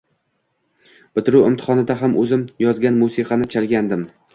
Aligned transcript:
Bitiruv 1.21 1.45
imtihonida 1.51 2.01
ham 2.03 2.19
o’zim 2.25 2.49
yozgan 2.67 3.01
musiqani 3.07 3.57
chalgandim. 3.57 4.15